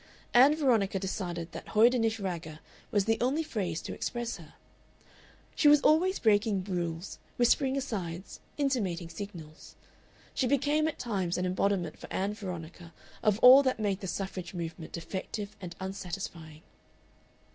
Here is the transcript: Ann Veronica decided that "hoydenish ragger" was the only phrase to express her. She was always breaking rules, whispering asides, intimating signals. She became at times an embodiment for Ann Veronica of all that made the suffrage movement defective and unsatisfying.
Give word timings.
Ann 0.33 0.55
Veronica 0.55 0.97
decided 0.97 1.51
that 1.51 1.75
"hoydenish 1.75 2.19
ragger" 2.19 2.57
was 2.89 3.05
the 3.05 3.19
only 3.21 3.43
phrase 3.43 3.83
to 3.83 3.93
express 3.93 4.37
her. 4.37 4.55
She 5.53 5.67
was 5.67 5.79
always 5.81 6.17
breaking 6.17 6.63
rules, 6.63 7.19
whispering 7.37 7.77
asides, 7.77 8.39
intimating 8.57 9.09
signals. 9.09 9.75
She 10.33 10.47
became 10.47 10.87
at 10.87 10.97
times 10.97 11.37
an 11.37 11.45
embodiment 11.45 11.99
for 11.99 12.11
Ann 12.11 12.33
Veronica 12.33 12.95
of 13.21 13.37
all 13.43 13.61
that 13.61 13.79
made 13.79 13.99
the 13.99 14.07
suffrage 14.07 14.55
movement 14.55 14.91
defective 14.91 15.55
and 15.61 15.75
unsatisfying. 15.79 16.63